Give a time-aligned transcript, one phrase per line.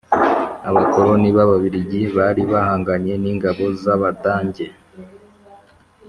[0.69, 4.65] abakoroni b’Ababiligi bari bahanganye n’ingabo za badange